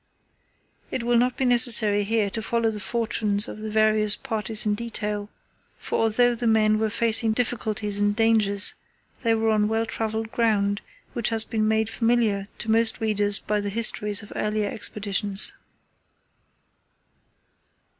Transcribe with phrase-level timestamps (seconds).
[0.89, 4.73] It will not be necessary here to follow the fortunes of the various parties in
[4.73, 5.29] detail,
[5.77, 8.73] for although the men were facing difficulties and dangers,
[9.21, 10.81] they were on well travelled ground,
[11.13, 15.53] which has been made familiar to most readers by the histories of earlier Expeditions.